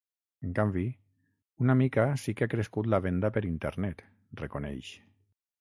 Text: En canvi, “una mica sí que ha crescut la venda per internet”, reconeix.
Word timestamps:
En 0.45 0.53
canvi, 0.59 0.85
“una 1.65 1.75
mica 1.83 2.07
sí 2.23 2.35
que 2.39 2.47
ha 2.47 2.53
crescut 2.55 2.91
la 2.95 3.03
venda 3.09 3.33
per 3.37 3.47
internet”, 3.53 4.05
reconeix. 4.45 4.95